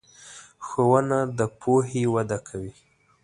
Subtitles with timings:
[0.65, 2.71] ښوونه د پوهې وده کوي.